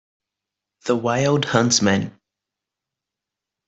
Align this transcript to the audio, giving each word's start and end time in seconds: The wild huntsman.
The 0.85 0.95
wild 0.95 1.45
huntsman. 1.45 2.19